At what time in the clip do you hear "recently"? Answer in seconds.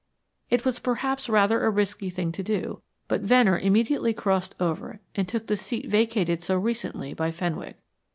6.57-7.13